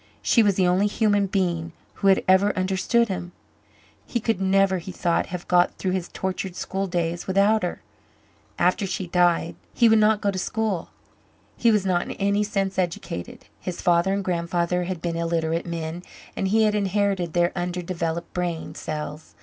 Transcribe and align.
She 0.23 0.41
was 0.41 0.55
the 0.55 0.65
only 0.65 0.87
human 0.87 1.27
being 1.27 1.73
who 2.01 2.07
had 2.07 2.23
ever 2.27 2.57
understood 2.57 3.07
him. 3.07 3.33
He 4.03 4.19
could 4.19 4.41
never, 4.41 4.79
he 4.79 4.91
thought, 4.91 5.27
have 5.27 5.47
got 5.47 5.75
through 5.77 5.91
his 5.91 6.07
tortured 6.07 6.55
school 6.55 6.87
days 6.87 7.27
without 7.27 7.61
her. 7.61 7.83
After 8.57 8.87
she 8.87 9.05
died 9.05 9.53
he 9.75 9.87
would 9.87 9.99
not 9.99 10.19
go 10.19 10.31
to 10.31 10.39
school. 10.39 10.89
He 11.55 11.69
was 11.71 11.85
not 11.85 12.01
in 12.01 12.13
any 12.13 12.41
sense 12.43 12.79
educated. 12.79 13.45
His 13.59 13.79
father 13.79 14.11
and 14.11 14.23
grandfather 14.23 14.85
had 14.85 15.03
been 15.03 15.15
illiterate 15.17 15.67
men 15.67 16.01
and 16.35 16.47
he 16.47 16.63
had 16.63 16.73
inherited 16.73 17.33
their 17.33 17.51
underdeveloped 17.55 18.33
brain 18.33 18.73
cells. 18.73 19.35